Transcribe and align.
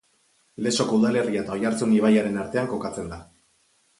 Lezoko 0.67 0.95
udalerria 1.01 1.43
eta 1.43 1.57
Oiartzun 1.59 1.93
ibaiaren 1.97 2.41
artean 2.45 2.71
kokatzen 2.75 3.13
da. 3.15 3.23